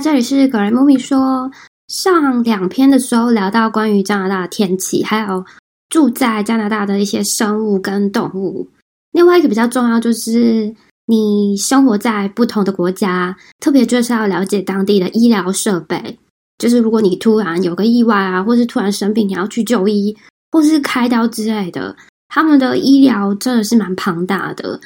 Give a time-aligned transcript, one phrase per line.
[0.00, 1.50] 这里是格雷莫米说。
[1.88, 5.42] 上两篇的时候聊到关于加拿大的天气，还有
[5.88, 8.68] 住在加拿大的一些生物跟动物。
[9.12, 10.70] 另外一个比较重要就是
[11.06, 16.18] 你生活在不同的国家，特别就是要了解当地的医疗设备。
[16.58, 20.14] 就是如果你突然有个意外啊，或是突然生病，你要去就医
[20.52, 21.96] 或是开刀之类的，
[22.28, 24.78] 他们的医疗真的是蛮庞大的。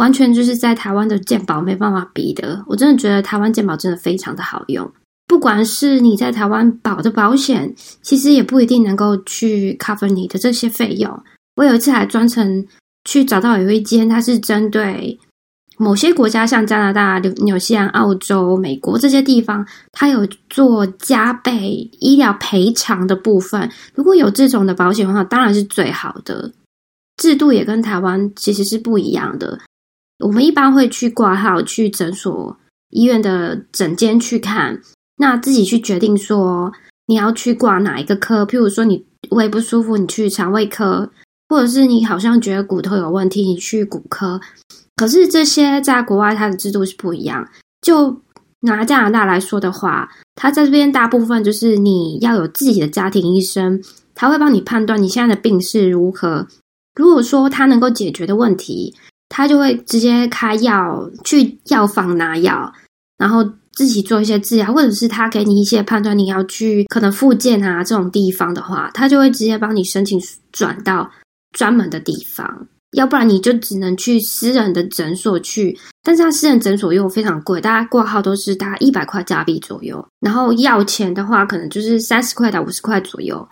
[0.00, 4.90] 完全就是在台湾的健保没办法比的，我真的觉得台湾健保真的非常的好用。
[5.26, 11.22] 不管是你在台湾保的保险，其实也不一定能够去 cover 你的这些费用。
[11.56, 12.66] 我有一次还专程
[13.04, 15.18] 去找到有一间，它是针对
[15.76, 23.70] 某些国家，像加拿大、纽纽西兰、澳洲、美国这些地方，它有做加倍医疗赔偿的部分。
[23.94, 26.50] 如果有这种的保险的话，当然是最好的。
[27.18, 29.60] 制度也跟台湾其实是不一样的。
[30.20, 32.56] 我们一般会去挂号，去诊所、
[32.90, 34.80] 医院的诊间去看，
[35.16, 36.72] 那自己去决定说
[37.06, 38.44] 你要去挂哪一个科。
[38.44, 41.08] 譬如说你胃不舒服，你去肠胃科；
[41.48, 44.40] 或者是你好像觉得骨头有问题，你去骨科。
[44.96, 47.48] 可是这些在国外它的制度是不一样。
[47.80, 48.20] 就
[48.60, 53.82] 拿加拿大来说的话，它在这边大部分就是你要有自己的家庭医生，
[54.14, 56.46] 他会帮你判断你现在的病是如何。
[56.94, 58.94] 如果说他能够解决的问题。
[59.30, 62.70] 他就会直接开药，去药房拿药，
[63.16, 63.42] 然后
[63.72, 70.20] 自己做一些治疗，或者是他给你一些判断，你要去可能复健啊这种地方的话，他就会直接帮你申请
[70.52, 71.10] 转到
[71.56, 83.48] 专门的地方，要不然你就只能去私人的诊所去，但是他私人诊所又非常贵，大家挂号都是大概一百块加币左右，然后药钱的话可能就是三十块到五十块左右。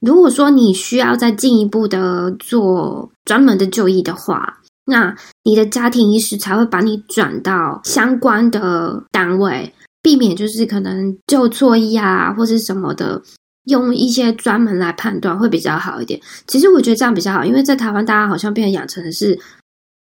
[0.00, 13.22] 如果说你需要再进一步的做专门的就医的话，那你的家庭医师才会把你转到相关的单位，避免就是可能就错医啊或是什么的，
[13.64, 16.18] 用一些专门来判断会比较好一点。
[16.46, 19.38] 其实我觉得这样比较好，因为在台湾大家好像变得养成的是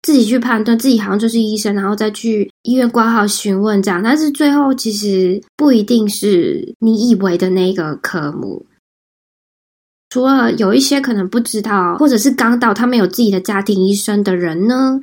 [0.02, 8.64] 自己去判断，自己好像就是医生，然后再去医院挂号询问这样，但是最后其实不一定是你以为的那个科目。
[10.10, 14.98] 除了有一些可能不知道，或者是刚到他们有自己的家庭医生的人呢，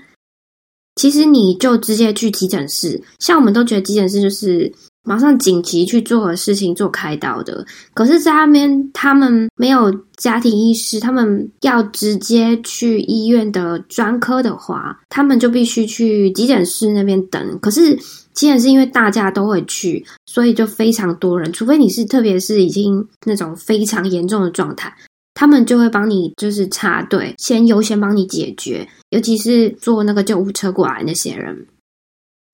[0.95, 3.01] 其实你就直接去急诊室。
[3.19, 4.71] 像我们都觉得急诊室就是
[5.05, 7.65] 马上紧急去做的事情，做开刀的。
[7.93, 17.59] 可是，在那边他们没有家庭医师，他们要直接去医院的专科的话，他们就必须去急诊室那边等。
[17.61, 17.95] 可是
[18.33, 21.53] 急诊室因为大家都会去，所以就非常多人。
[21.53, 24.93] 除非你是特别是已经那种非常严重的状态。
[25.37, 28.87] 他们就会帮你，就是插队，先优先帮你解决。
[29.09, 31.67] 尤其是坐那个救护车过来那些人。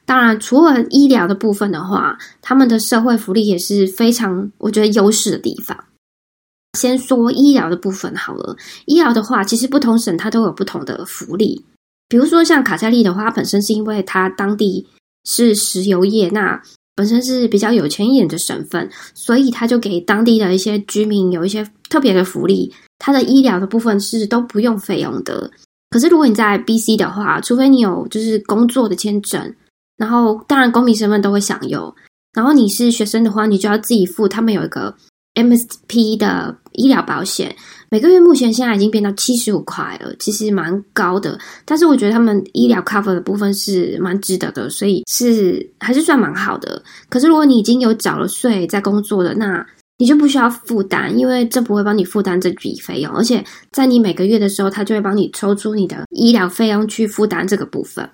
[0.06, 5.78] 当然，除了医疗的部分的话，他们的社会福利也是非常，我觉得优势的地方。
[6.78, 8.56] 先说医疗的部分好了。
[8.86, 11.64] 医疗的话，其实不同省它都有不同的福利。
[12.10, 14.88] 比如说像卡塞利的话，本身是因为它当地
[15.26, 16.62] 是石油业，那。
[16.94, 22.72] 本身是比较有钱一点的省份，所以它就给当地的一些居民有一些特别的福利。
[23.00, 25.50] 它的医疗的部分是都不用费用的。
[25.90, 29.56] 可是如果你在 B C 的话，除非你有就是工作的签证，
[30.02, 31.94] 然后当然公民身份都会享有。
[32.34, 34.28] 然后你是学生的话，你就要自己付。
[34.28, 34.92] 他们有一个
[35.36, 37.56] M S P 的医疗保险。
[37.92, 41.38] 每个月目前现在已经变到七十五块了，其实蛮高的。
[41.66, 46.82] 但是我觉得他们医疗 cover 的部分是蛮值得的，所以是还是算蛮好的。
[47.10, 49.64] 可是如果你已经有缴了税在工作的，那
[49.98, 53.14] 你就不需要负担，因为这不会帮你负担这笔费用。
[53.14, 58.10] 而且在你每个月的时候，他就会帮你抽出你的医疗费用去负担这个部分。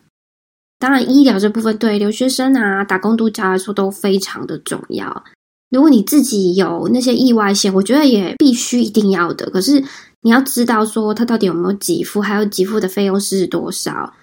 [0.79, 5.23] 当然，医疗这部分对留学生啊、打工度假来说都非常的重要。
[5.69, 9.49] 如果你自己有那些意外险，我觉得也必须一定要的。
[9.49, 9.83] 可是
[10.21, 14.13] 你要知道说它到底有没有给付，还有给付的费用是多少。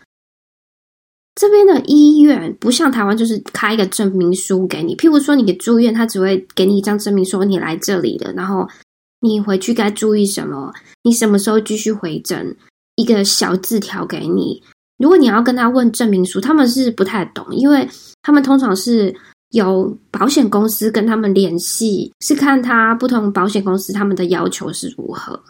[1.34, 4.94] 这边的医院不像台湾，就是开一个证明书给你。
[4.96, 8.68] 譬如说你住院，他只会给你一张证明，说你来这里了，然后
[9.20, 10.72] 你回去该注意什么，
[11.02, 12.56] 你什么时候继续回诊，
[12.94, 14.62] 一个小字条给你。
[14.98, 17.88] 如果你要跟他问证明书，他们是不太懂，因为
[18.22, 19.14] 他们通常是。
[19.50, 25.40] 有保险公司跟他们联系，是看他不同保险公司他们的要求是如何。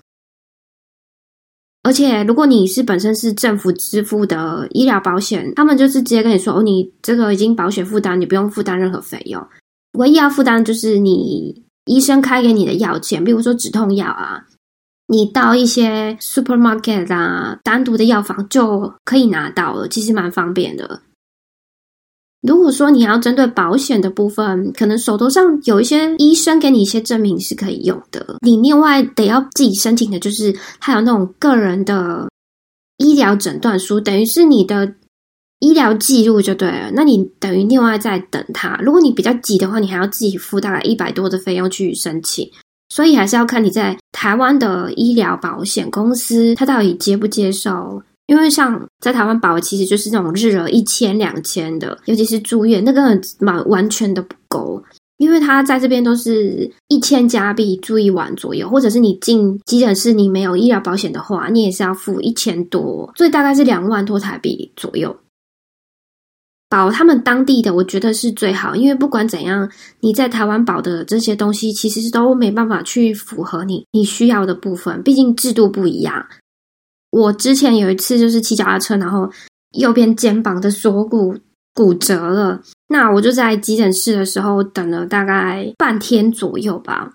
[1.82, 9.42] 而且，如果你是本身是政府支付的医疗保险，他们就是直接跟你说：“哦，你这个已经保险负担，你不用负担任何费用，
[9.92, 14.44] 唯一要负担就是你医生开给你的药钱，比如说止痛药啊，
[15.06, 21.02] 你到一些 supermarket 啊，单独的药房就可以拿到了，其实蛮方便的。”
[22.46, 28.36] 如果说你要针对保险的部分，可能手头上有一些医生给你一些证明是可以用的。
[28.42, 32.28] 你另外得要自己申请的，就是还有那种个人的
[32.98, 34.94] 医疗诊断书，等于是你的
[35.60, 36.90] 医疗记录就对了。
[36.92, 38.78] 那你等于另外在等他。
[38.82, 42.46] 如果你比较急的话，你还要自己付大概一百多的费用去申请。
[42.94, 48.00] 所以还是要看你在台湾的医疗保险公司，他到底接不接受。
[48.26, 54.80] 因为像在台湾保，其实就是那种日额一千两千的，尤其是住院，那个完完全的不够。
[55.16, 65.14] 因为他在这边都是一千加币住一晚左右，或者是你进急诊室，你没有医疗保险的话，你也是要付一千多，所以大概是两万多台币左右。
[66.74, 76.26] 保他们当地的，我觉得是最好，因为不管怎样，你在台湾保的这些东西，其实都没办法去符合你你需要的部分，毕竟制度不一样。
[77.12, 79.30] 我之前有一次就是骑脚踏车，然后
[79.78, 81.36] 右边肩膀的锁骨
[81.72, 87.14] 骨折了，那我就在急诊室的时候等了大概半天左右吧，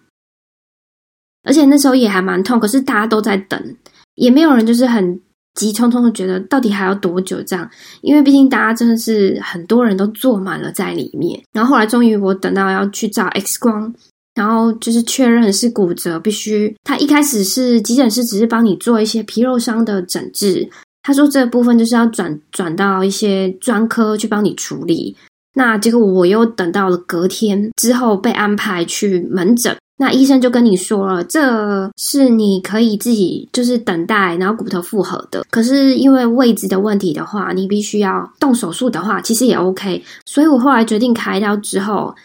[1.43, 3.75] 而且那时候也还蛮痛，可是大家都在等，
[4.15, 5.19] 也没有人就是很
[5.55, 7.69] 急匆匆的觉得到底还要多久这样，
[8.01, 13.93] 因为毕竟大家真的是很多人都坐满了在里面，然后后来终于我等到要去照 X 光。
[14.35, 20.69] 然后就是确认是骨折，必须他一开始是急诊室，只是帮你做一些皮肉伤的诊治。
[21.01, 25.17] 他说这部分就是要转转到一些专科去帮你处理。
[25.55, 35.45] 那结果我又等到了隔天之后被安排去门诊，那医生就跟你说了，这是你可以自己就是等待，然后骨头复合的。
[35.51, 40.01] 可是因为位置的问题的话，你必须要动手术的话，其实也 OK。
[40.25, 42.15] 所以我后来决定开刀之后。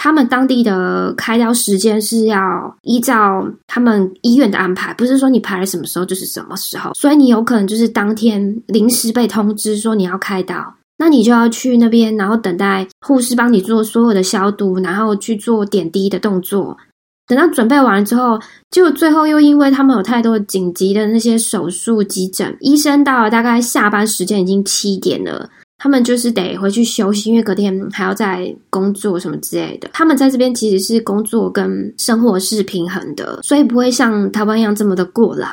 [0.00, 6.92] 他们当地的开刀时间是要依照他们医院的安排，不是说你排了什么时候就是什么时候。
[6.94, 16.76] 所以你有可能就是当天临时被通知说你要开刀，那你就要去那边，然后等待护士帮你做所有的消毒，然后去做点滴的动作。
[17.28, 18.40] 等到准备完了之后，
[18.70, 25.48] 就最后又因为他们有太多紧急的那些手术急诊，医生到了大概下班时间已经七点了。
[25.80, 29.88] 他们就是得回去休息，因为隔天还要再工作什么之类的。
[29.92, 35.46] 他们在这边其实是工作跟生活是平衡的，所以不会像台湾一样这么的过劳。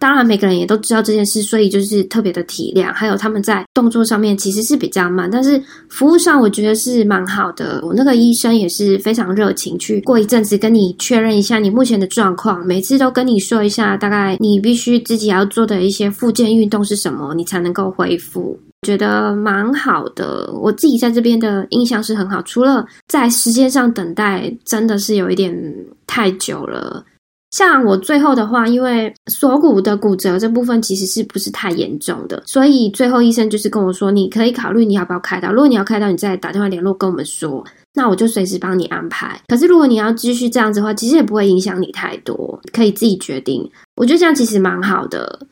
[0.00, 2.92] 当然，每个人也都知道这件事，所以就是特别的体谅。
[2.92, 7.80] 还有他们在动作上面其实是比较慢，但是服务上我觉得是蛮好的。
[7.82, 18.56] 我那个医生也是非常热情，去过一阵子跟你确认一下你目前的状况，每次都跟你说一下大概你必须自己要做的一些复健运动是什么，你才能够恢复。
[18.86, 22.40] 觉得蛮好的，我自己在这边的印象是很好。
[22.42, 25.52] 除了在时间上等待，真的是有一点
[26.06, 27.04] 太久了。
[27.50, 35.50] 像我最后的话，因为锁骨的骨折这部分其实是不是太严重的，所以最后医生就是跟我说，你可以考虑你要不要开刀。
[35.50, 37.64] 如果你要开刀，你再打电话联络跟我们说，
[37.94, 39.40] 那我就随时帮你安排。
[39.46, 43.70] 可是如果你要继续这样子的话，其实也不会影响你太多，可以自己决定。
[43.96, 45.46] 我觉得这样其实蛮好的。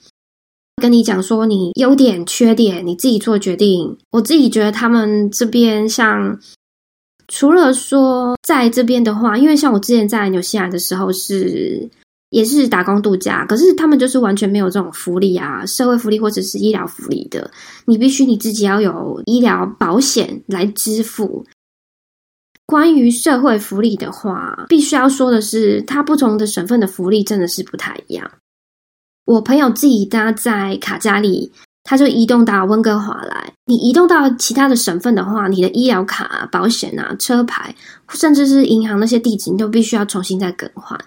[0.82, 3.96] 跟你讲说你优点缺点，你自己做决定。
[4.10, 6.38] 我自己觉得他们这边像，
[7.28, 11.88] 除了说在这边的话，因为像我之前在纽西兰的时候是
[12.30, 17.50] 也是打工度假，可是他们就是完全没有这种福利啊，社会福利或者是医疗福利的，
[17.84, 21.44] 你必须你自己要有医疗保险来支付。
[22.66, 28.28] 关于社会福利的话，必须要说的是，它不同的省份的福利真的是不太一样。
[29.24, 31.52] 我朋友自己搭在卡加里，
[31.86, 33.50] 他就移动到温哥华来。
[33.64, 37.74] 你移动到其他的省份的话，你的医疗卡、保险啊、车牌，
[38.10, 40.98] 甚至是银行那些地址，你都必须要重新再更换。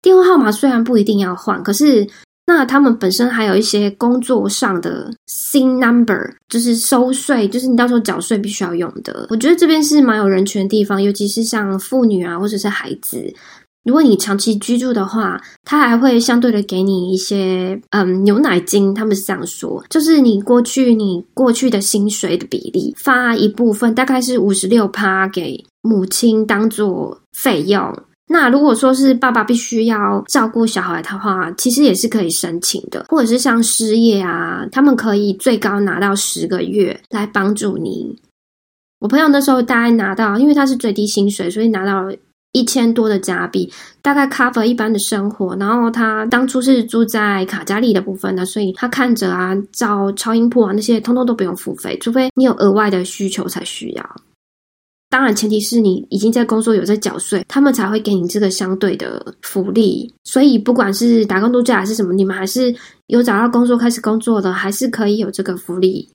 [0.00, 2.06] 电话号码虽然不一定要换，可是
[2.46, 9.26] 那他们本身还有一些工作上的新 number，就是收税，就是你到时候缴税必须要用的。
[9.30, 13.34] 我觉得这边是蛮有人权的地方，尤其是像妇女啊，或者是孩子。
[13.86, 27.96] 如果你长期居住的话，他还会相对的给你一些嗯牛奶金，他们是这样说，就是你过去你过去的薪水的比例发一部分，大概是五十六趴给母亲当做费用。
[28.26, 38.18] 那如果说是爸爸必须要照顾小孩的话，其实也是可以申请的，或者是像失业啊，他们可以最高拿到十个月来帮助你。
[38.98, 42.12] 我朋友那时候大概拿到，因为他是最低薪水，所以拿到。
[42.56, 43.70] 一千多的加币，
[44.00, 45.54] 大概 cover 一般的生活。
[45.56, 54.16] 然后他当初是住在卡加利的部分的，所以他看着啊，照超音波啊那些，通通都不用付费，除非你有额外的需求才需要。
[55.08, 60.12] 当然，前提是你已经在工作，有在缴税，他们才会给你这个相对的福利。
[60.24, 62.74] 所以，不管是打工度假还是什么，你们还是
[63.06, 66.08] 有找到工作开始工作的，还是可以有这个福利。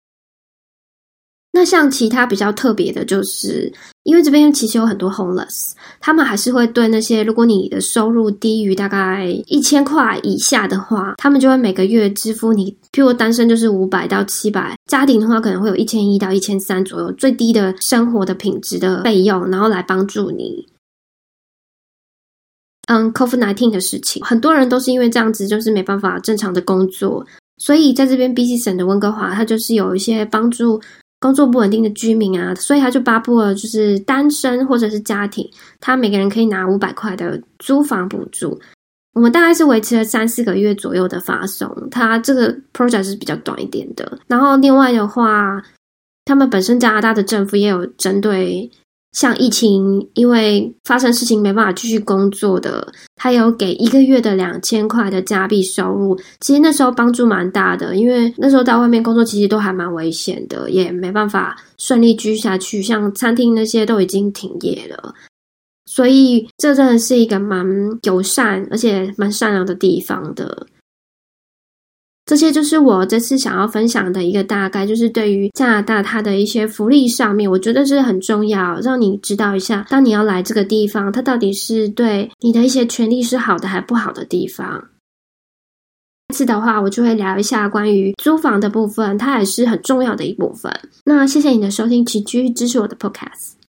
[1.54, 3.70] 那像其他比较特别的，就是
[4.04, 20.66] 因为这边其实有很多 homeless，他们还是会对那些如果你的收入低于大概一千块以下的话，他们就会每个月支付你，譬如单身就是五百到七百，家庭的话可能会有一千一到一千三左右最低的生活的品质的费用，然后来帮助你。
[22.88, 27.26] 嗯，Covid nineteen 的事情，很多人都是因为这样子，就是没办法正常的工作，
[27.58, 30.82] 所以在这边 BC 省的温哥华，它就是有一些帮助。
[31.22, 35.50] 工作不稳定的居民啊，所以他就发布了，就是单身或者是家庭，
[35.80, 38.60] 他每个人可以拿五百块的租房补助。
[39.14, 44.20] 我们大概是维持了三四个月左右的发送，它这个 project 是比较短一点的。
[44.28, 45.62] 然后另外的话，
[46.26, 48.70] 他们本身加拿大的政府也有针对。
[49.12, 56.18] 像疫情，因为发生事情没办法继续工作的，他有给一个月的两千块的加币收入。
[56.40, 62.82] 其实那时候帮助蛮大的，因为那时候在外面工作其实都还蛮危险的，也没办法顺利居下去。
[62.82, 65.14] 像餐厅那些都已经停业了，
[65.86, 67.66] 所以这真的是一个蛮
[68.04, 70.66] 友善而且蛮善良的地方的。
[72.32, 84.82] 这些就是我这次想要分享的一个大概，就是对于加拿大它的一些福利上面，我觉得是很重要，让你知道一下，当你要来这个地方，它到底是对你的一些权利是好的还不好的地方。
[86.30, 90.72] 这次的话，我就会聊一下关于租房的部分，它也是很重要的一部分。
[91.04, 93.61] 那谢谢你的收听，持续支持我的 Podcast。